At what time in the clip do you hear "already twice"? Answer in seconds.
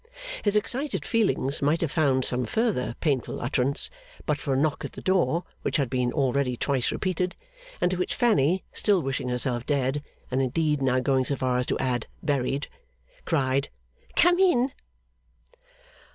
6.11-6.91